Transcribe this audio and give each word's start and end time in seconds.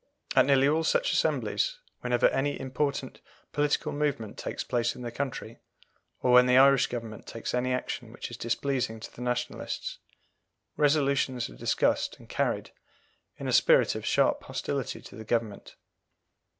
At 0.35 0.47
nearly 0.47 0.67
all 0.67 0.83
such 0.83 1.13
assemblies, 1.13 1.77
whenever 1.99 2.25
any 2.29 2.59
important 2.59 3.21
political 3.51 3.91
movement 3.93 4.35
takes 4.35 4.63
place 4.63 4.95
in 4.95 5.03
the 5.03 5.11
country, 5.11 5.59
or 6.21 6.31
when 6.31 6.47
the 6.47 6.57
Irish 6.57 6.87
Government 6.87 7.27
take 7.27 7.53
any 7.53 7.71
action 7.71 8.11
which 8.11 8.31
is 8.31 8.35
displeasing 8.37 8.99
to 8.99 9.15
the 9.15 9.21
Nationalists, 9.21 9.99
resolutions 10.75 11.51
are 11.51 11.55
discussed 11.55 12.17
and 12.17 12.27
carried 12.27 12.71
in 13.37 13.47
a 13.47 13.53
spirit 13.53 13.93
of 13.93 14.03
sharp 14.03 14.43
hostility 14.45 15.03
to 15.03 15.15
the 15.15 15.23
Government. 15.23 15.75